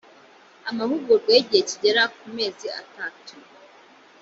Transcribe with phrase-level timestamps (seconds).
[0.69, 3.33] amahugurwa y igihe kigera ku mezi atatu